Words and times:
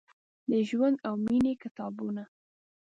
د 0.49 0.51
ژوند 0.69 0.97
او 1.07 1.13
میینې 1.25 1.53
کتابونه، 1.63 2.23